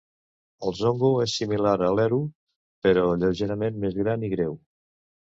El 0.67 0.71
"zhonghu" 0.77 1.11
és 1.25 1.35
similar 1.41 1.73
a 1.87 1.89
l'erhu, 1.97 2.19
però 2.87 3.05
lleugerament 3.25 3.79
més 3.85 3.99
gran 4.01 4.27
i 4.27 4.31
greu. 4.33 4.57